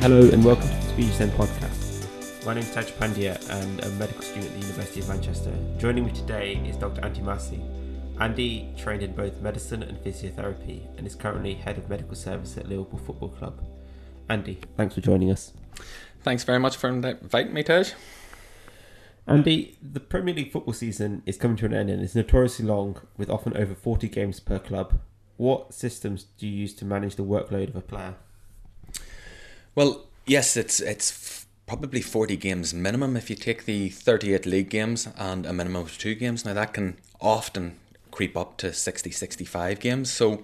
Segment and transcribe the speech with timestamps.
[0.00, 2.46] Hello and welcome to the Speech Zen podcast.
[2.46, 5.52] My name is Taj Pandya and I'm a medical student at the University of Manchester.
[5.76, 7.04] Joining me today is Dr.
[7.04, 7.60] Andy Massey.
[8.18, 12.66] Andy trained in both medicine and physiotherapy and is currently head of medical service at
[12.66, 13.62] Liverpool Football Club.
[14.30, 15.52] Andy, thanks for joining us.
[16.22, 17.92] Thanks very much for inviting me, Taj.
[19.26, 23.02] Andy, the Premier League football season is coming to an end and it's notoriously long,
[23.18, 24.98] with often over 40 games per club.
[25.36, 28.14] What systems do you use to manage the workload of a player?
[29.74, 35.08] Well, yes, it's it's probably 40 games minimum if you take the 38 league games
[35.16, 36.44] and a minimum of two games.
[36.44, 37.78] Now, that can often
[38.10, 40.10] creep up to 60, 65 games.
[40.10, 40.42] So,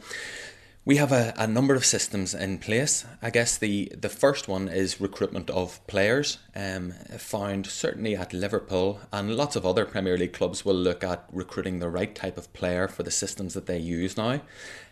[0.87, 3.05] we have a, a number of systems in place.
[3.21, 6.39] I guess the, the first one is recruitment of players.
[6.55, 11.25] Um, found certainly at Liverpool and lots of other Premier League clubs will look at
[11.33, 14.43] recruiting the right type of player for the systems that they use now.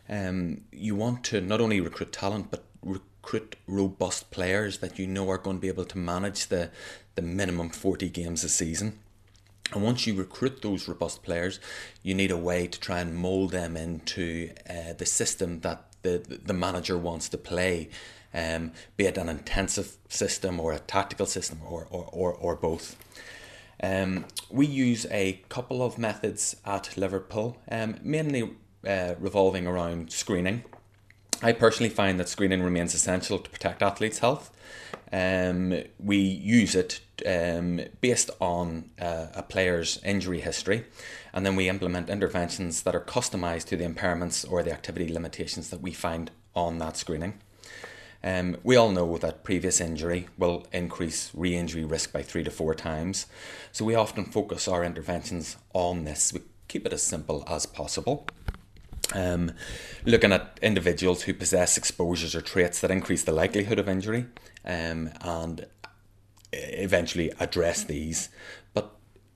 [0.09, 2.65] Um, you want to not only recruit talent but
[3.25, 6.71] recruit robust players that you know are going to be able to manage the,
[7.15, 8.99] the minimum 40 games a season.
[9.73, 11.59] And once you recruit those robust players,
[12.03, 16.41] you need a way to try and mold them into uh, the system that the,
[16.45, 17.89] the manager wants to play,
[18.35, 22.95] um, be it an intensive system or a tactical system or, or, or, or both.
[23.83, 28.51] Um, we use a couple of methods at Liverpool, um, mainly
[28.87, 30.65] uh, revolving around screening.
[31.43, 34.51] I personally find that screening remains essential to protect athletes' health.
[35.13, 40.85] Um, we use it um, based on uh, a player's injury history,
[41.33, 45.71] and then we implement interventions that are customized to the impairments or the activity limitations
[45.71, 47.41] that we find on that screening.
[48.23, 52.51] Um, we all know that previous injury will increase re injury risk by three to
[52.51, 53.27] four times,
[53.71, 56.33] so we often focus our interventions on this.
[56.33, 58.27] We keep it as simple as possible.
[59.13, 59.53] Um,
[60.05, 64.27] looking at individuals who possess exposures or traits that increase the likelihood of injury
[64.65, 65.67] um, and
[66.53, 68.29] eventually address these.
[68.73, 68.95] But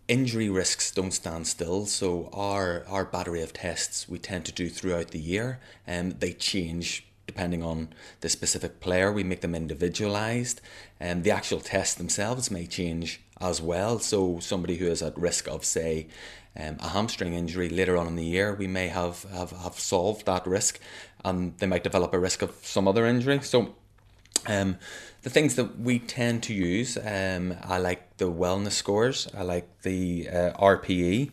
[0.08, 4.68] injury risks don't stand still, so our, our battery of tests we tend to do
[4.68, 7.90] throughout the year and um, they change depending on
[8.22, 9.12] the specific player.
[9.12, 10.62] We make them individualized,
[10.98, 13.98] and the actual tests themselves may change as well.
[13.98, 16.08] So somebody who is at risk of, say,
[16.56, 20.26] um, a hamstring injury later on in the year, we may have, have, have solved
[20.26, 20.80] that risk
[21.24, 23.40] and they might develop a risk of some other injury.
[23.42, 23.74] So,
[24.46, 24.78] um,
[25.22, 29.82] the things that we tend to use, um, I like the wellness scores, I like
[29.82, 31.32] the uh, RPE.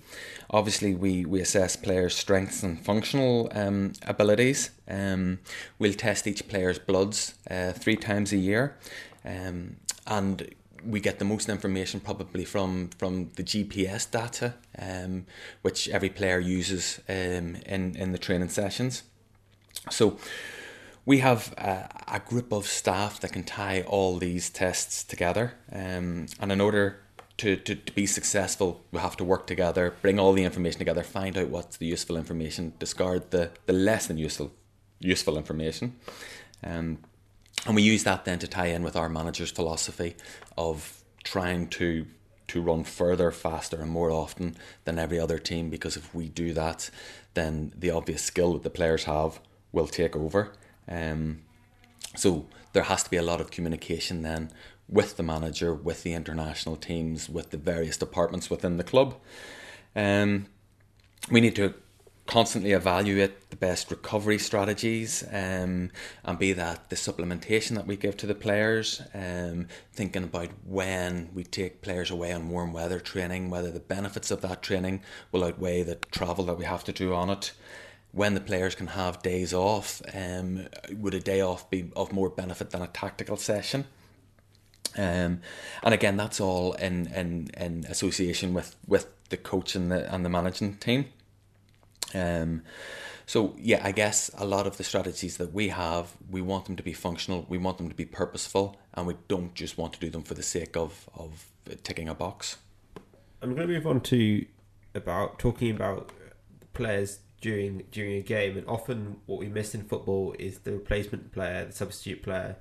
[0.49, 4.71] Obviously, we, we assess players' strengths and functional um, abilities.
[4.87, 5.39] Um,
[5.79, 8.75] we'll test each player's bloods uh, three times a year.
[9.23, 9.77] Um,
[10.07, 10.53] and
[10.85, 15.25] we get the most information probably from from the GPS data, um,
[15.61, 19.03] which every player uses um, in in the training sessions.
[19.89, 20.17] So
[21.05, 26.25] we have a, a group of staff that can tie all these tests together, um,
[26.39, 26.99] and in order
[27.37, 31.03] to, to, to be successful, we have to work together, bring all the information together,
[31.03, 34.51] find out what's the useful information, discard the, the less than useful
[34.99, 35.95] useful information.
[36.63, 36.99] Um,
[37.65, 40.15] and we use that then to tie in with our manager's philosophy
[40.57, 42.05] of trying to
[42.47, 45.71] to run further, faster, and more often than every other team.
[45.71, 46.91] Because if we do that,
[47.33, 49.39] then the obvious skill that the players have
[49.71, 50.53] will take over.
[50.87, 51.41] Um,
[52.15, 54.51] so there has to be a lot of communication then
[54.87, 59.15] with the manager, with the international teams, with the various departments within the club.
[59.95, 60.45] Um,
[61.31, 61.73] we need to
[62.27, 65.91] constantly evaluate the best recovery strategies um,
[66.23, 71.29] and be that the supplementation that we give to the players um, thinking about when
[71.35, 75.43] we take players away on warm weather training whether the benefits of that training will
[75.43, 77.51] outweigh the travel that we have to do on it.
[78.11, 82.29] When the players can have days off um, would a day off be of more
[82.29, 83.85] benefit than a tactical session?
[84.97, 85.41] Um,
[85.83, 90.25] and again that's all in, in, in association with, with the coach and the, and
[90.25, 91.09] the managing team
[92.13, 92.61] um,
[93.25, 96.75] so yeah, I guess a lot of the strategies that we have, we want them
[96.75, 99.99] to be functional, we want them to be purposeful, and we don't just want to
[99.99, 101.45] do them for the sake of of
[101.83, 102.57] ticking a box.
[103.41, 104.45] I'm going to move on to
[104.93, 106.11] about talking about
[106.73, 111.31] players during during a game, and often what we miss in football is the replacement
[111.31, 112.57] player, the substitute player,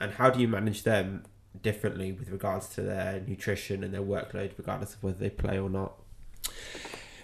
[0.00, 1.24] and how do you manage them
[1.62, 5.70] differently with regards to their nutrition and their workload, regardless of whether they play or
[5.70, 5.94] not.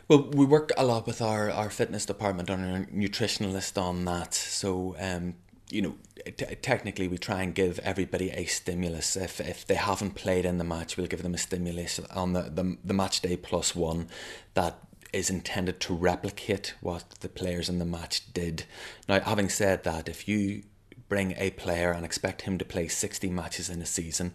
[0.08, 4.34] Well, we work a lot with our, our fitness department and our nutritionalist on that.
[4.34, 5.34] So, um,
[5.70, 5.94] you know,
[6.26, 9.16] t- technically we try and give everybody a stimulus.
[9.16, 12.42] If if they haven't played in the match, we'll give them a stimulus on the,
[12.42, 14.08] the, the match day plus one
[14.52, 14.78] that
[15.14, 18.64] is intended to replicate what the players in the match did.
[19.08, 20.64] Now, having said that, if you
[21.08, 24.32] bring a player and expect him to play 60 matches in a season,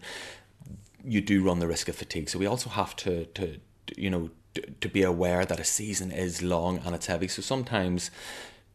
[1.04, 2.28] you do run the risk of fatigue.
[2.28, 3.60] So we also have to, to
[3.96, 7.28] you know, to be aware that a season is long and it's heavy.
[7.28, 8.10] So sometimes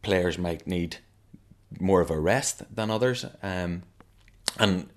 [0.02, 0.98] players might need
[1.80, 3.26] more of a rest than others.
[3.42, 3.82] Um,
[4.58, 4.88] and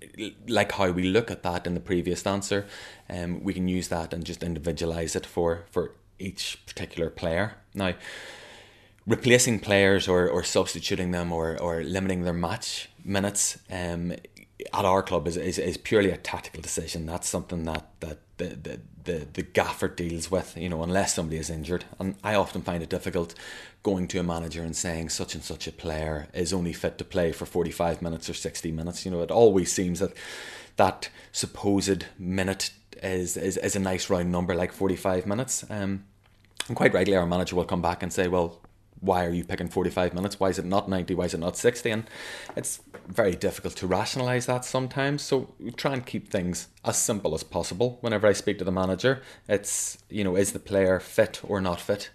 [0.48, 2.66] like how we look at that in the previous answer,
[3.08, 7.56] um, we can use that and just individualize it for for each particular player.
[7.74, 7.94] Now,
[9.06, 14.12] replacing players or, or substituting them or, or limiting their match minutes um,
[14.72, 17.06] at our club is, is, is purely a tactical decision.
[17.06, 21.38] That's something that, that the, the, the, the gaffer deals with, you know, unless somebody
[21.38, 21.84] is injured.
[21.98, 23.34] And I often find it difficult
[23.82, 27.04] going to a manager and saying such and such a player is only fit to
[27.04, 29.04] play for 45 minutes or 60 minutes.
[29.04, 30.12] You know, it always seems that
[30.76, 32.70] that supposed minute
[33.02, 35.64] is, is, is a nice round number, like 45 minutes.
[35.70, 36.04] Um,
[36.68, 38.60] and quite rightly, our manager will come back and say, well,
[39.00, 40.38] why are you picking 45 minutes?
[40.38, 41.14] Why is it not 90?
[41.14, 41.90] Why is it not 60?
[41.90, 42.04] And
[42.56, 45.22] it's very difficult to rationalize that sometimes.
[45.22, 47.98] So we try and keep things as simple as possible.
[48.02, 51.80] Whenever I speak to the manager, it's, you know, is the player fit or not
[51.80, 52.10] fit?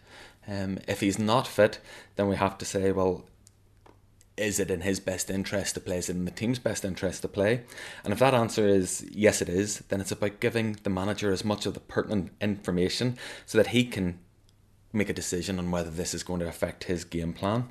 [0.48, 1.80] Um, if he's not fit,
[2.18, 3.26] then we have to say, well,
[4.38, 5.98] is it in his best interest to play?
[5.98, 7.62] Is it in the team's best interest to play?
[8.04, 11.46] And if that answer is yes, it is, then it's about giving the manager as
[11.46, 14.20] much of the pertinent information so that he can
[14.96, 17.70] make a decision on whether this is going to affect his game plan.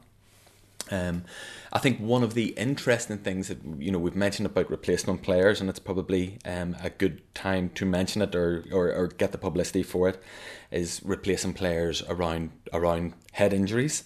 [0.90, 1.24] Um,
[1.72, 5.60] I think one of the interesting things that you know we've mentioned about replacement players,
[5.60, 9.38] and it's probably um, a good time to mention it or, or, or get the
[9.38, 10.22] publicity for it,
[10.70, 14.04] is replacing players around around head injuries.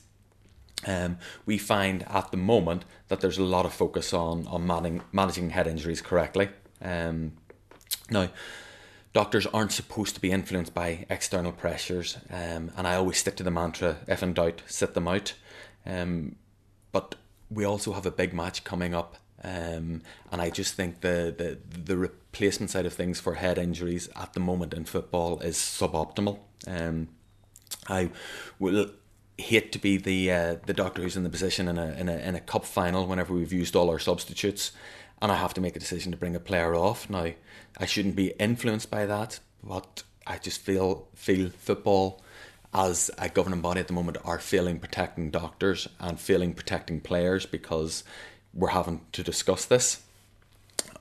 [0.87, 5.03] Um, we find at the moment that there's a lot of focus on on managing
[5.11, 6.51] managing head injuries correctly.
[6.81, 7.33] Um,
[8.09, 8.29] now,
[9.13, 13.43] doctors aren't supposed to be influenced by external pressures, um, and I always stick to
[13.43, 15.35] the mantra: if in doubt, sit them out.
[15.87, 16.37] Um,
[16.93, 17.15] but
[17.51, 21.59] we also have a big match coming up, um, and I just think the, the
[21.79, 26.39] the replacement side of things for head injuries at the moment in football is suboptimal.
[26.67, 27.09] Um,
[27.89, 28.11] I
[28.59, 28.91] will
[29.39, 32.17] hate to be the uh, the doctor who's in the position in a, in a
[32.17, 34.73] in a cup final whenever we've used all our substitutes,
[35.21, 37.09] and I have to make a decision to bring a player off.
[37.11, 37.33] Now,
[37.79, 42.23] I shouldn't be influenced by that, but I just feel feel football
[42.75, 47.47] as a governing body at the moment are failing protecting doctors and failing protecting players
[47.47, 48.05] because
[48.53, 50.03] we're having to discuss this.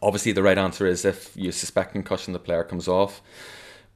[0.02, 3.22] Obviously, the right answer is if you suspect concussion, the player comes off.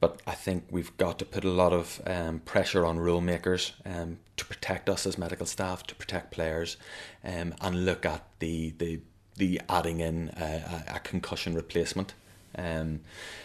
[0.00, 3.72] But I think we've got to put a lot of um, pressure on rule makers
[3.86, 6.76] um, to protect us as medical staff, to protect players,
[7.22, 9.00] um, and look at the the,
[9.36, 12.14] the adding in a, a concussion replacement.
[12.56, 13.00] Um,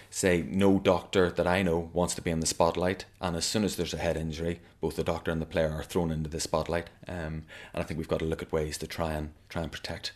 [0.09, 3.63] say no doctor that I know wants to be in the spotlight, and as soon
[3.63, 6.39] as there's a head injury, both the doctor and the player are thrown into the
[6.39, 6.89] spotlight.
[7.07, 7.43] Um,
[7.73, 10.11] and I think we've got to look at ways to try and try and protect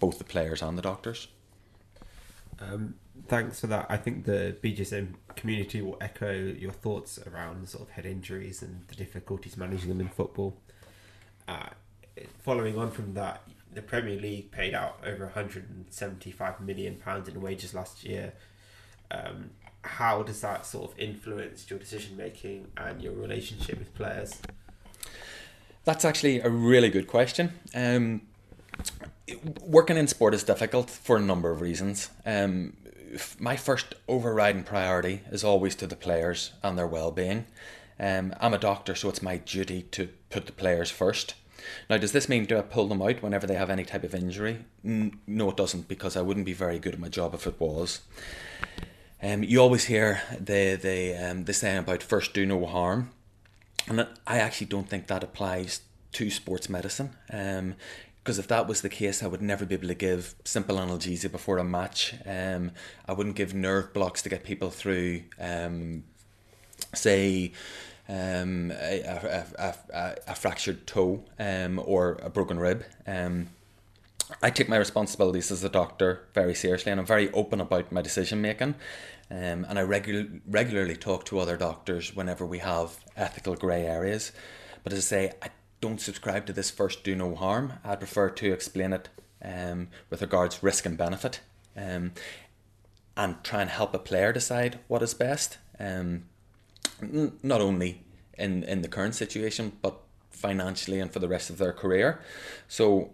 [0.00, 1.28] both the players and the doctors.
[2.60, 2.94] Um,
[3.28, 3.86] thanks for that.
[3.88, 8.84] I think the BJSM community will echo your thoughts around sort of head injuries and
[8.88, 10.56] the difficulties managing them in football.
[11.48, 11.70] Uh,
[12.42, 13.42] following on from that,
[13.74, 18.32] the Premier League paid out over 175 million pounds in wages last year
[19.12, 19.50] um,
[19.84, 24.40] how does that sort of influence your decision making and your relationship with players?
[25.84, 27.52] That's actually a really good question.
[27.74, 28.22] Um,
[29.60, 32.10] working in sport is difficult for a number of reasons.
[32.24, 32.74] Um,
[33.38, 37.46] my first overriding priority is always to the players and their well-being.
[37.98, 41.34] Um, I'm a doctor, so it's my duty to put the players first.
[41.88, 44.14] Now, does this mean do I pull them out whenever they have any type of
[44.14, 44.64] injury?
[44.82, 48.00] No, it doesn't, because I wouldn't be very good at my job if it was.
[49.22, 53.10] Um, you always hear the the um, the saying about first do no harm,
[53.86, 57.16] and I actually don't think that applies to sports medicine.
[57.32, 57.76] Um,
[58.22, 61.30] because if that was the case, I would never be able to give simple analgesia
[61.30, 62.14] before a match.
[62.24, 62.70] Um,
[63.08, 66.04] I wouldn't give nerve blocks to get people through, um,
[66.94, 67.50] say,
[68.12, 72.84] um, a, a, a, a, fractured toe um, or a broken rib.
[73.06, 73.48] Um,
[74.42, 78.02] I take my responsibilities as a doctor very seriously and I'm very open about my
[78.02, 78.74] decision making.
[79.30, 84.32] Um, and I regu- regularly talk to other doctors whenever we have ethical grey areas.
[84.84, 85.48] But as I say, I
[85.80, 87.74] don't subscribe to this first do no harm.
[87.82, 89.08] I prefer to explain it
[89.42, 91.40] um, with regards risk and benefit
[91.76, 92.12] um,
[93.16, 95.56] and try and help a player decide what is best.
[95.80, 96.24] Um,
[97.42, 98.04] not only
[98.38, 102.20] in, in the current situation, but financially and for the rest of their career.
[102.68, 103.10] So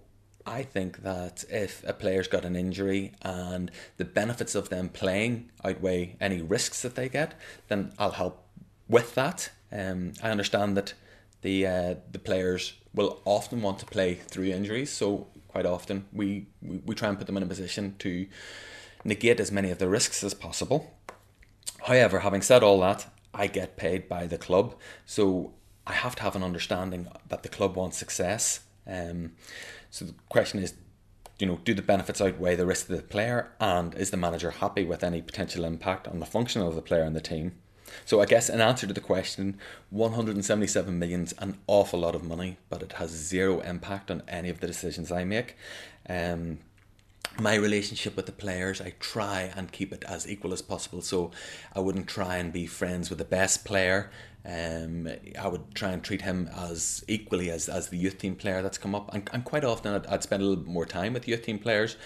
[0.46, 5.50] I think that if a player's got an injury and the benefits of them playing
[5.64, 7.34] outweigh any risks that they get,
[7.68, 8.44] then I'll help
[8.88, 9.50] with that.
[9.70, 10.94] Um, I understand that
[11.42, 16.06] the uh, the players will often want to play through injuries, so quite often.
[16.12, 18.26] We, we, we try and put them in a position to
[19.04, 20.94] negate as many of the risks as possible.
[21.86, 23.06] However, having said all that,
[23.38, 24.74] I get paid by the club,
[25.06, 25.52] so
[25.86, 28.60] I have to have an understanding that the club wants success.
[28.86, 29.32] Um,
[29.90, 30.74] so the question is,
[31.38, 34.50] you know, do the benefits outweigh the risk of the player, and is the manager
[34.50, 37.52] happy with any potential impact on the function of the player and the team?
[38.04, 39.58] So I guess in answer to the question,
[39.90, 44.60] 177 million's an awful lot of money, but it has zero impact on any of
[44.60, 45.56] the decisions I make.
[46.08, 46.58] Um,
[47.40, 51.02] my relationship with the players, I try and keep it as equal as possible.
[51.02, 51.30] So
[51.74, 54.10] I wouldn't try and be friends with the best player.
[54.44, 58.62] Um, I would try and treat him as equally as, as the youth team player
[58.62, 59.14] that's come up.
[59.14, 61.96] And, and quite often I'd, I'd spend a little more time with youth team players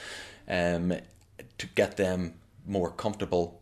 [0.48, 0.94] um,
[1.58, 2.34] to get them
[2.66, 3.60] more comfortable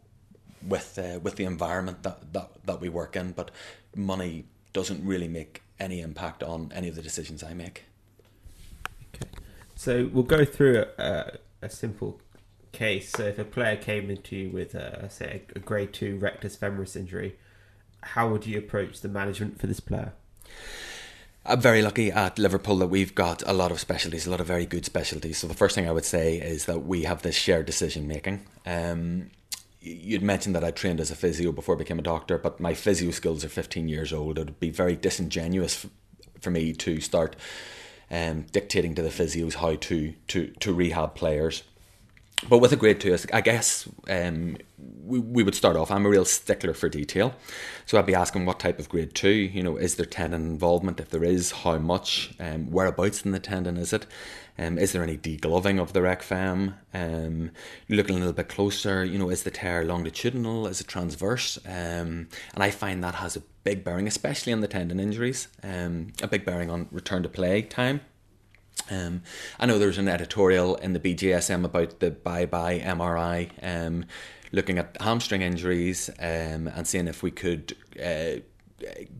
[0.67, 3.33] with uh, with the environment that, that, that we work in.
[3.33, 3.50] But
[3.95, 7.85] money doesn't really make any impact on any of the decisions I make.
[9.15, 9.31] Okay.
[9.75, 12.21] So we'll go through a, a simple
[12.73, 13.11] case.
[13.11, 16.97] So if a player came into you with, a, say, a grade two rectus femoris
[16.97, 17.37] injury,
[18.02, 20.12] how would you approach the management for this player?
[21.45, 24.47] I'm very lucky at Liverpool that we've got a lot of specialties, a lot of
[24.47, 25.38] very good specialties.
[25.38, 28.47] So the first thing I would say is that we have this shared decision making.
[28.67, 29.31] Um,
[29.81, 32.75] you'd mentioned that I trained as a physio before I became a doctor, but my
[32.75, 34.38] physio skills are 15 years old.
[34.38, 35.87] It would be very disingenuous
[36.40, 37.37] for me to start
[38.11, 41.62] um, dictating to the physios how to, to, to rehab players.
[42.49, 44.57] But with a grade two, I guess um,
[45.05, 45.90] we, we would start off.
[45.90, 47.35] I'm a real stickler for detail.
[47.85, 51.00] So I'd be asking what type of grade two, you know, is there tendon involvement?
[51.00, 52.33] If there is, how much?
[52.40, 54.07] Um, whereabouts in the tendon is it?
[54.59, 56.76] Um, is there any degloving of the rec fem?
[56.95, 57.50] Um,
[57.88, 60.67] looking a little bit closer, you know, is the tear longitudinal?
[60.67, 61.59] Is it transverse?
[61.67, 66.09] Um, and I find that has a big bearing, especially on the tendon injuries, um,
[66.23, 68.00] a big bearing on return to play time.
[68.90, 69.23] Um,
[69.59, 74.05] I know there's an editorial in the BJSM about the bye bye MRI, um,
[74.52, 78.40] looking at hamstring injuries um, and seeing if we could uh,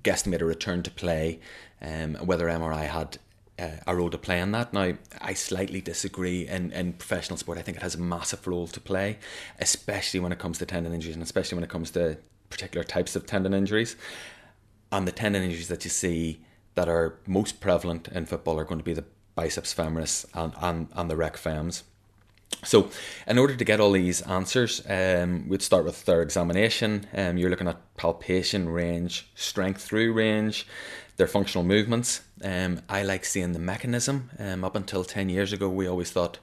[0.03, 1.41] guesstimate a return to play,
[1.83, 3.19] um, whether MRI had
[3.59, 4.73] uh, a role to play in that.
[4.73, 7.59] Now, I slightly disagree in, in professional sport.
[7.59, 9.19] I think it has a massive role to play,
[9.59, 12.17] especially when it comes to tendon injuries and especially when it comes to
[12.51, 13.97] particular types of tendon injuries.
[14.93, 18.81] And the tendon injuries that you see that are most prevalent in football are going
[18.81, 19.05] to be the
[19.35, 21.83] biceps femoris and, and, and the rec fems.
[22.65, 22.91] So,
[23.27, 27.07] in order to get all these answers, um, we'd start with their examination.
[27.15, 30.67] Um, you're looking at palpation range, strength through range,
[31.17, 32.23] their functional movements.
[32.43, 34.31] Um, I like seeing the mechanism.
[34.39, 36.39] Um, up until 10 years ago, we always thought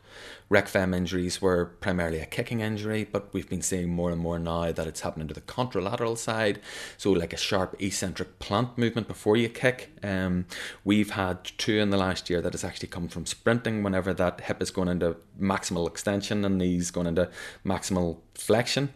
[0.49, 4.39] rec fem injuries were primarily a kicking injury, but we've been seeing more and more
[4.39, 6.59] now that it's happening to the contralateral side.
[6.97, 9.91] So, like a sharp eccentric plant movement before you kick.
[10.03, 10.45] Um,
[10.83, 14.41] we've had two in the last year that has actually come from sprinting whenever that
[14.41, 17.29] hip is going into maximal extension and knees going into
[17.65, 18.93] maximal flexion.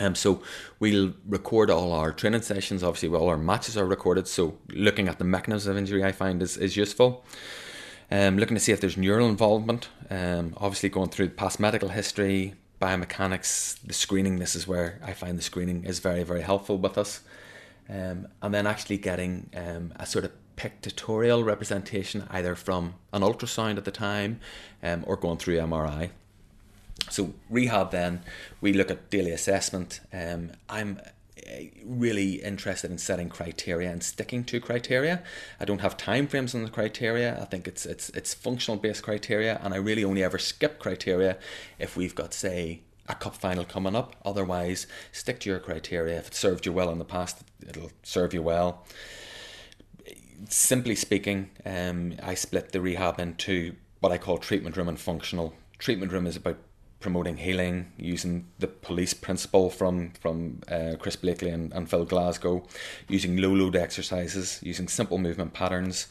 [0.00, 0.42] Um, so
[0.80, 2.82] we'll record all our training sessions.
[2.82, 4.26] Obviously, all our matches are recorded.
[4.26, 7.24] So looking at the mechanisms of injury, I find is, is useful.
[8.10, 9.88] Um, looking to see if there's neural involvement.
[10.10, 14.38] Um, obviously, going through past medical history, biomechanics, the screening.
[14.38, 17.22] This is where I find the screening is very very helpful with us.
[17.88, 23.76] Um, and then actually getting um, a sort of pictorial representation either from an ultrasound
[23.76, 24.40] at the time
[24.82, 26.10] um, or going through MRI.
[27.14, 28.24] So rehab, then
[28.60, 30.00] we look at daily assessment.
[30.12, 31.00] Um, I'm
[31.38, 31.50] uh,
[31.84, 35.22] really interested in setting criteria and sticking to criteria.
[35.60, 37.40] I don't have time frames on the criteria.
[37.40, 41.38] I think it's it's it's functional based criteria, and I really only ever skip criteria
[41.78, 44.16] if we've got say a cup final coming up.
[44.24, 46.18] Otherwise, stick to your criteria.
[46.18, 48.84] If it served you well in the past, it'll serve you well.
[50.48, 55.54] Simply speaking, um, I split the rehab into what I call treatment room and functional.
[55.78, 56.58] Treatment room is about
[57.04, 62.66] promoting healing using the police principle from from uh, Chris Bleakley and, and Phil Glasgow,
[63.08, 66.06] using low load exercises, using simple movement patterns,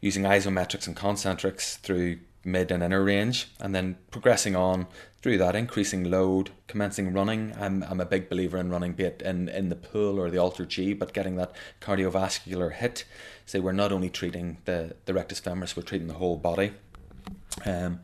[0.00, 4.86] using isometrics and concentrics through mid and inner range, and then progressing on
[5.20, 7.52] through that, increasing load, commencing running.
[7.60, 10.38] I'm, I'm a big believer in running, be it in, in the pool or the
[10.38, 13.04] AlterG, but getting that cardiovascular hit.
[13.44, 16.72] So we're not only treating the, the rectus femoris, we're treating the whole body.
[17.66, 18.00] Um,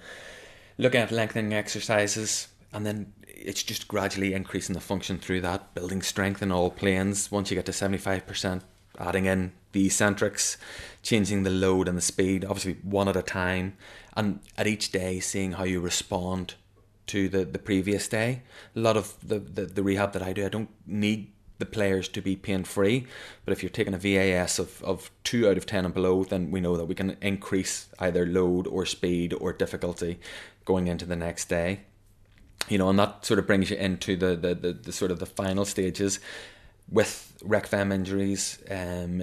[0.79, 6.03] looking at lengthening exercises, and then it's just gradually increasing the function through that, building
[6.03, 7.31] strength in all planes.
[7.31, 8.63] Once you get to 75%,
[8.99, 10.57] adding in the eccentrics,
[11.03, 13.77] changing the load and the speed, obviously one at a time,
[14.17, 16.55] and at each day seeing how you respond
[17.07, 18.43] to the, the previous day.
[18.75, 22.09] A lot of the, the, the rehab that I do, I don't need the players
[22.09, 23.07] to be pain free.
[23.45, 26.51] But if you're taking a VAS of, of two out of ten and below, then
[26.51, 30.19] we know that we can increase either load or speed or difficulty
[30.67, 31.81] going into the next day.
[32.69, 35.19] You know, and that sort of brings you into the, the, the, the sort of
[35.19, 36.21] the final stages
[36.91, 38.59] with rec fem injuries.
[38.71, 39.23] Um,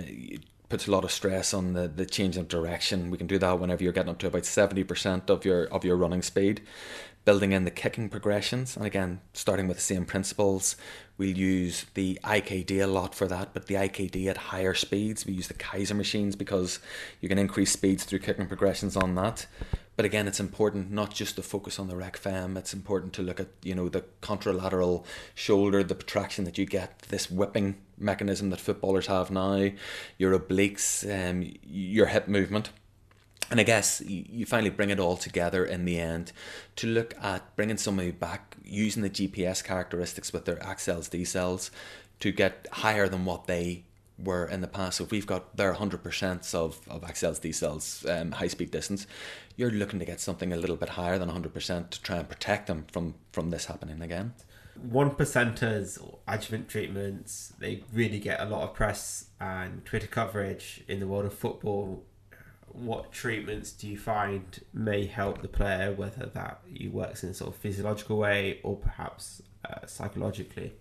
[0.70, 3.12] puts a lot of stress on the, the change of direction.
[3.12, 5.86] We can do that whenever you're getting up to about seventy percent of your of
[5.86, 6.62] your running speed
[7.26, 8.76] building in the kicking progressions.
[8.76, 10.76] And again, starting with the same principles,
[11.18, 15.26] we'll use the IKD a lot for that, but the IKD at higher speeds.
[15.26, 16.80] We use the Keiser machines because
[17.22, 19.46] you can increase speeds through kicking progressions on that.
[19.96, 22.58] But again, it's important not just to focus on the rec fem.
[22.58, 27.00] It's important to look at you know the contralateral shoulder, the protraction that you get,
[27.10, 29.70] this whipping mechanism that footballers have now,
[30.18, 32.72] your obliques, um, your hip movement
[33.54, 36.32] and I guess you finally bring it all together in the end
[36.78, 41.70] to look at bringing somebody back using the GPS characteristics with their accels, decels
[42.20, 43.84] to get higher than what they
[44.24, 45.02] were in the past.
[45.02, 49.08] If we've got their 100% of, of accels, decels, um, high speed distance,
[49.56, 52.68] you're looking to get something a little bit higher than 100% to try and protect
[52.68, 54.34] them from, from this happening again.
[54.82, 61.00] One percenters adjuvant treatments, they really get a lot of press and Twitter coverage in
[61.00, 62.04] the world of football
[62.74, 66.62] what treatments do you find may help the player, whether that
[66.92, 70.74] works in a sort of physiological way or perhaps uh, psychologically?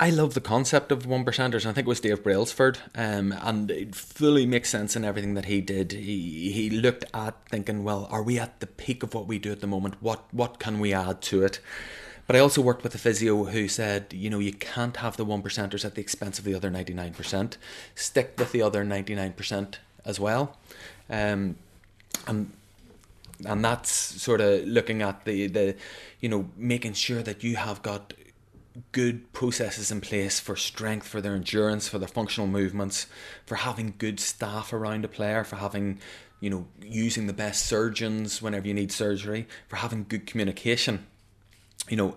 [0.00, 1.66] I love the concept of one percenters.
[1.66, 5.44] I think it was Dave Brailsford, um, and it fully makes sense in everything that
[5.44, 5.92] he did.
[5.92, 9.52] He he looked at thinking, well, are we at the peak of what we do
[9.52, 9.96] at the moment?
[10.00, 11.60] What what can we add to it?
[12.26, 15.24] But I also worked with a physio who said, you know, you can't have the
[15.26, 17.58] one percenters at the expense of the other ninety nine percent.
[17.94, 20.56] Stick with the other ninety nine percent as well.
[21.10, 21.56] Um,
[22.26, 22.52] and
[23.44, 25.76] and that's sort of looking at the the
[26.20, 28.14] you know making sure that you have got
[28.92, 33.06] good processes in place for strength for their endurance for their functional movements
[33.46, 35.98] for having good staff around a player for having
[36.40, 41.06] you know using the best surgeons whenever you need surgery for having good communication
[41.88, 42.16] you know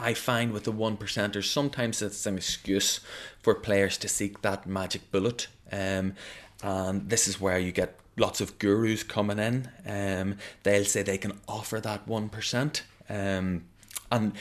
[0.00, 3.00] I find with the one percenters sometimes it's an excuse
[3.42, 6.14] for players to seek that magic bullet um,
[6.62, 9.68] and this is where you get lots of gurus coming in.
[9.86, 13.64] Um, they'll say they can offer that one percent, um,
[14.10, 14.32] and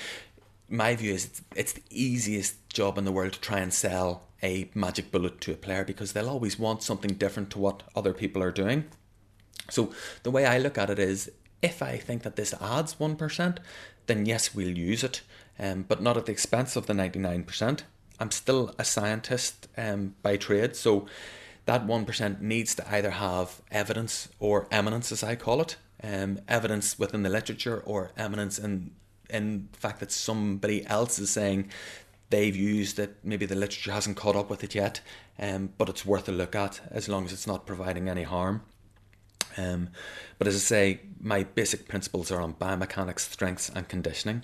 [0.69, 4.23] my view is it's, it's the easiest job in the world to try and sell
[4.43, 8.13] a magic bullet to a player because they'll always want something different to what other
[8.13, 8.85] people are doing.
[9.69, 9.91] So
[10.23, 13.59] the way I look at it is, if I think that this adds one percent,
[14.05, 15.21] then yes, we'll use it,
[15.59, 17.83] um, but not at the expense of the ninety nine percent.
[18.19, 21.07] I'm still a scientist um, by trade, so
[21.67, 26.97] that 1% needs to either have evidence or eminence, as I call it, um, evidence
[26.97, 28.91] within the literature or eminence in,
[29.29, 31.69] in fact that somebody else is saying
[32.29, 35.01] they've used it, maybe the literature hasn't caught up with it yet,
[35.39, 38.63] um, but it's worth a look at as long as it's not providing any harm.
[39.57, 39.89] Um,
[40.37, 44.43] but as I say, my basic principles are on biomechanics, strengths, and conditioning.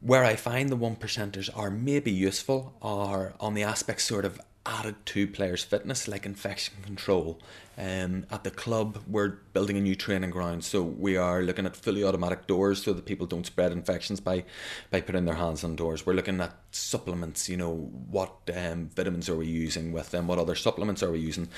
[0.00, 4.40] Where I find the one percenters are maybe useful are on the aspects sort of
[4.66, 7.40] added to players' fitness, like infection control.
[7.78, 11.76] Um, at the club, we're building a new training ground, so we are looking at
[11.76, 14.44] fully automatic doors so that people don't spread infections by
[14.90, 16.04] by putting their hands on doors.
[16.04, 17.48] We're looking at supplements.
[17.48, 17.74] You know,
[18.10, 20.26] what um, vitamins are we using with them?
[20.26, 21.48] What other supplements are we using?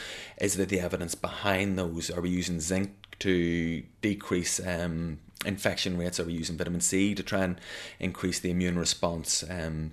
[0.41, 2.09] Is there the evidence behind those?
[2.09, 6.21] Are we using zinc to decrease um, infection rates?
[6.21, 7.61] Are we using vitamin C to try and
[7.99, 9.43] increase the immune response?
[9.51, 9.93] Um,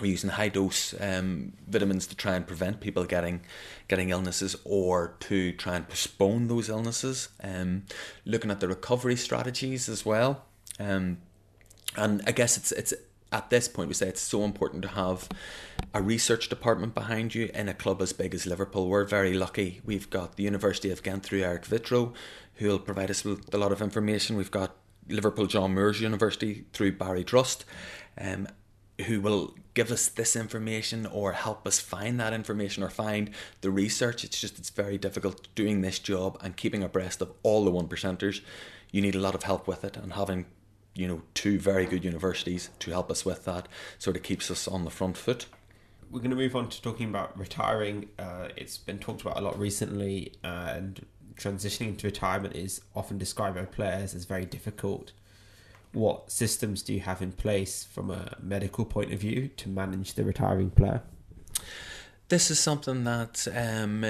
[0.00, 3.42] we're using high dose um, vitamins to try and prevent people getting
[3.88, 7.28] getting illnesses or to try and postpone those illnesses.
[7.42, 7.84] Um,
[8.24, 10.44] looking at the recovery strategies as well.
[10.78, 11.18] Um,
[11.96, 12.94] and I guess it's it's
[13.30, 15.28] at this point we say it's so important to have
[15.94, 18.88] a research department behind you in a club as big as Liverpool.
[18.88, 19.80] We're very lucky.
[19.84, 22.14] We've got the University of Ghent through Erik Witvrouw,
[22.56, 24.36] who will provide us with a lot of information.
[24.36, 24.76] We've got
[25.08, 27.64] Liverpool John Moores University through Barry Drust.
[28.18, 28.48] Um,
[29.02, 33.70] who will give us this information or help us find that information or find the
[33.70, 34.24] research.
[34.24, 37.88] It's just it's very difficult doing this job and keeping abreast of all the one
[37.88, 38.40] percenters.
[38.90, 40.46] You need a lot of help with it and having
[40.94, 43.66] you know two very good universities to help us with that
[43.98, 45.46] sort of keeps us on the front foot.
[46.10, 48.10] We're going to move on to talking about retiring.
[48.18, 53.56] Uh, it's been talked about a lot recently, and transitioning into retirement is often described
[53.56, 55.12] by players as very difficult
[55.92, 60.14] what systems do you have in place from a medical point of view to manage
[60.14, 61.02] the retiring player?
[62.32, 64.06] this is something that um,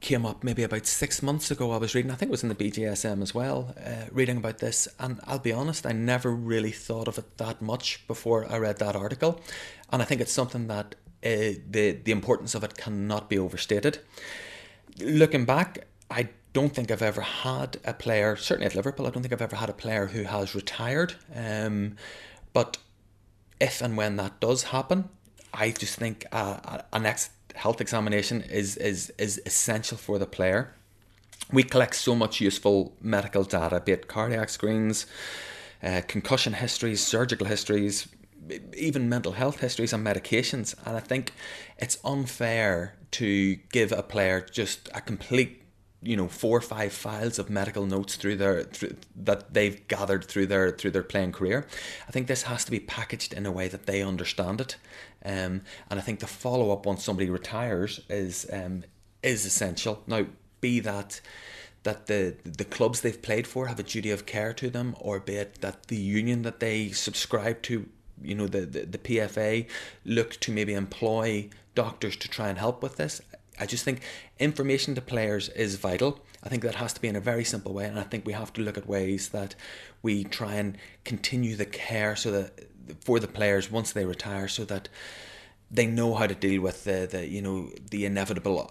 [0.00, 1.70] came up maybe about six months ago.
[1.70, 4.58] I was reading, I think it was in the BJSM as well, uh, reading about
[4.58, 4.86] this.
[4.98, 8.76] And I'll be honest, I never really thought of it that much before I read
[8.80, 9.40] that article.
[9.90, 10.94] And I think it's something that
[11.24, 14.00] uh, the, the importance of it cannot be overstated.
[15.00, 19.22] Looking back, I don't think I've ever had a player, certainly at Liverpool, I don't
[19.22, 21.14] think I've ever had a player who has retired.
[21.34, 21.96] Um,
[22.52, 22.78] but
[23.60, 25.08] if and when that does happen,
[25.52, 30.74] I just think uh, an next health examination is, is, is essential for the player.
[31.52, 35.06] We collect so much useful medical data, be it cardiac screens,
[35.82, 38.08] uh, concussion histories, surgical histories,
[38.76, 40.74] even mental health histories and medications.
[40.84, 41.32] And I think
[41.78, 45.62] it's unfair to give a player just a complete
[46.02, 50.24] you know four or five files of medical notes through their through, that they've gathered
[50.24, 51.66] through their through their playing career.
[52.06, 54.76] I think this has to be packaged in a way that they understand it,
[55.24, 58.84] um, and I think the follow up once somebody retires is um,
[59.22, 60.02] is essential.
[60.06, 60.26] Now,
[60.60, 61.20] be that
[61.82, 65.18] that the the clubs they've played for have a duty of care to them, or
[65.18, 67.88] be it that the union that they subscribe to,
[68.22, 69.66] you know, the the, the PFA
[70.04, 73.20] look to maybe employ doctors to try and help with this.
[73.60, 74.02] I just think
[74.38, 76.20] information to players is vital.
[76.42, 78.32] I think that has to be in a very simple way, and I think we
[78.32, 79.54] have to look at ways that
[80.02, 82.68] we try and continue the care so that
[83.00, 84.88] for the players once they retire, so that
[85.70, 88.70] they know how to deal with the, the you know the inevitable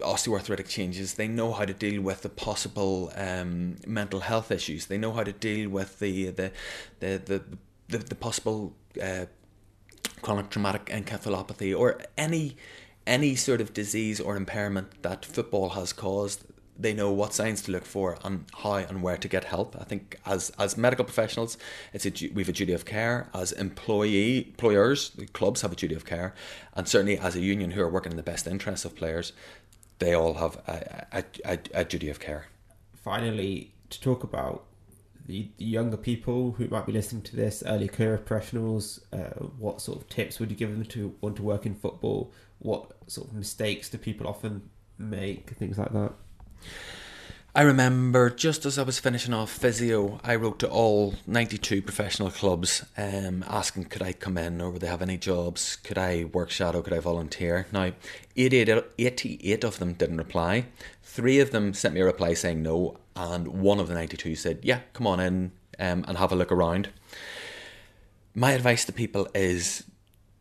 [0.00, 1.14] osteoarthritic changes.
[1.14, 4.86] They know how to deal with the possible um, mental health issues.
[4.86, 6.52] They know how to deal with the the
[7.00, 7.42] the the,
[7.88, 9.26] the, the possible uh,
[10.22, 12.56] chronic traumatic encephalopathy or any
[13.06, 16.44] any sort of disease or impairment that football has caused,
[16.78, 19.76] they know what signs to look for and how and where to get help.
[19.80, 21.56] I think as as medical professionals,
[21.92, 23.30] it's a we have a duty of care.
[23.32, 26.34] As employee employers, the clubs have a duty of care,
[26.74, 29.32] and certainly as a union who are working in the best interests of players,
[29.98, 32.46] they all have a, a, a, a duty of care.
[32.94, 34.64] Finally, to talk about
[35.26, 39.80] the, the younger people who might be listening to this, early career professionals, uh, what
[39.80, 42.32] sort of tips would you give them to want to work in football?
[42.58, 46.12] what sort of mistakes do people often make, things like that.
[47.56, 52.30] I remember just as I was finishing off physio, I wrote to all 92 professional
[52.30, 56.24] clubs um, asking could I come in or would they have any jobs, could I
[56.24, 57.66] work shadow, could I volunteer.
[57.72, 57.92] Now,
[58.36, 60.66] 88, 88 of them didn't reply.
[61.02, 64.58] Three of them sent me a reply saying no, and one of the 92 said,
[64.62, 66.90] yeah, come on in um, and have a look around.
[68.34, 69.84] My advice to people is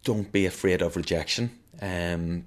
[0.04, 1.58] don't be afraid of rejection.
[1.82, 2.44] Um,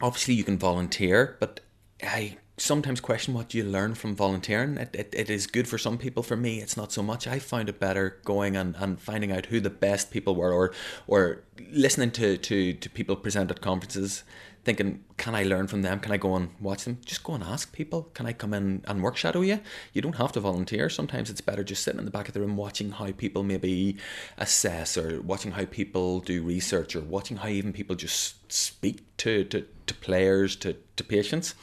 [0.00, 1.60] obviously, you can volunteer, but
[2.02, 4.76] I sometimes question what you learn from volunteering.
[4.76, 6.22] It, it, it is good for some people.
[6.22, 7.26] For me, it's not so much.
[7.26, 10.72] I found it better going and, and finding out who the best people were or
[11.06, 14.24] or listening to, to, to people present at conferences
[14.64, 16.00] thinking, can I learn from them?
[16.00, 16.98] Can I go and watch them?
[17.04, 18.10] Just go and ask people.
[18.14, 19.60] Can I come in and work shadow you?
[19.92, 20.88] You don't have to volunteer.
[20.88, 23.96] Sometimes it's better just sitting in the back of the room watching how people maybe
[24.36, 29.44] assess or watching how people do research or watching how even people just speak to,
[29.44, 31.54] to, to players, to, to patients.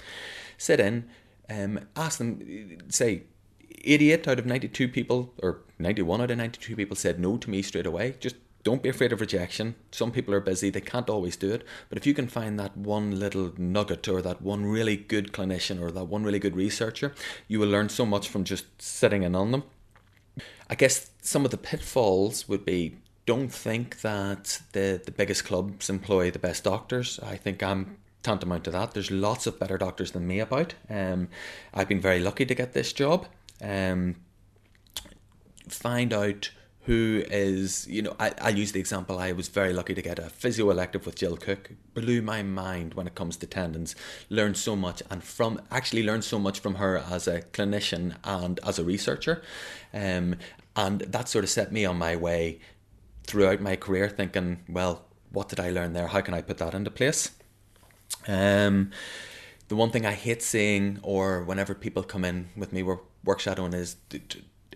[0.58, 1.08] Sit in,
[1.50, 3.24] um, ask them, say,
[3.84, 7.62] 88 out of 92 people, or 91 out of 92 people said no to me
[7.62, 8.16] straight away.
[8.20, 8.36] Just
[8.68, 9.76] don't be afraid of rejection.
[9.92, 11.64] Some people are busy, they can't always do it.
[11.88, 15.82] But if you can find that one little nugget or that one really good clinician
[15.82, 17.14] or that one really good researcher,
[17.48, 19.64] you will learn so much from just sitting in on them.
[20.70, 25.90] I guess some of the pitfalls would be don't think that the, the biggest clubs
[25.90, 27.22] employ the best doctors.
[27.24, 28.92] I think I'm tantamount to that.
[28.92, 30.74] There's lots of better doctors than me about.
[30.90, 31.30] Um,
[31.74, 33.28] I've been very lucky to get this job.
[33.62, 34.18] Um,
[35.70, 36.52] find out
[36.88, 39.20] who is, you know, I, I'll use the example.
[39.20, 41.72] I was very lucky to get a physio elective with Jill Cook.
[41.94, 43.94] Blew my mind when it comes to tendons.
[44.30, 48.62] Learned so much, and from actually learned so much from her as a clinician and
[48.64, 49.44] as a researcher.
[49.94, 50.38] Um,
[50.78, 52.60] and that sort of set me on my way
[53.26, 56.08] throughout my career, thinking, well, what did I learn there?
[56.08, 57.32] How can I put that into place?
[58.30, 58.92] Um,
[59.68, 63.42] the one thing I hate seeing, or whenever people come in with me, we're work
[63.42, 63.98] shadowing, is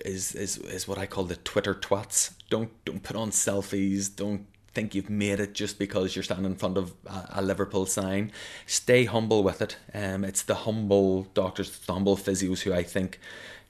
[0.06, 2.34] is is is what I call the Twitter twats.
[2.50, 4.14] Don't don't put on selfies.
[4.16, 8.32] Don't think you've made it just because you're standing in front of a, Liverpool sign.
[8.66, 9.78] Stay humble with it.
[9.94, 13.20] Um, it's the humble doctors, the humble physios who I think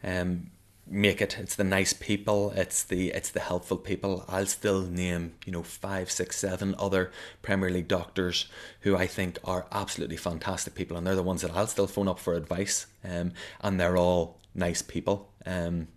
[0.03, 0.51] um,
[0.87, 1.37] make it.
[1.39, 2.51] It's the nice people.
[2.51, 4.25] It's the it's the helpful people.
[4.27, 8.47] I'll still name you know five, six, seven other Premier League doctors
[8.81, 12.07] who I think are absolutely fantastic people, and they're the ones that I'll still phone
[12.07, 12.85] up for advice.
[13.03, 15.29] Um, and they're all nice people.
[15.45, 15.87] Um,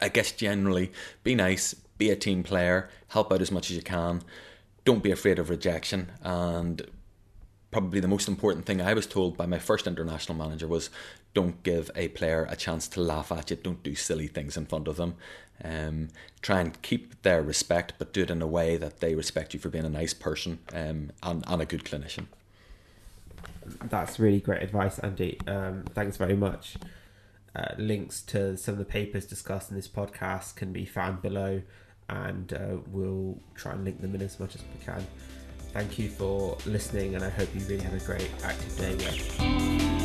[0.00, 3.82] I guess generally be nice, be a team player, help out as much as you
[3.82, 4.22] can.
[4.84, 6.86] Don't be afraid of rejection, and
[7.70, 10.90] probably the most important thing I was told by my first international manager was
[11.34, 14.64] don't give a player a chance to laugh at you, don't do silly things in
[14.66, 15.16] front of them.
[15.62, 16.08] Um,
[16.40, 19.60] try and keep their respect, but do it in a way that they respect you
[19.60, 22.26] for being a nice person um, and, and a good clinician.
[23.84, 25.38] That's really great advice, Andy.
[25.46, 26.76] Um, thanks very much.
[27.56, 31.62] Uh, links to some of the papers discussed in this podcast can be found below,
[32.10, 35.06] and uh, we'll try and link them in as much as we can.
[35.72, 39.95] Thank you for listening, and I hope you really have a great active day.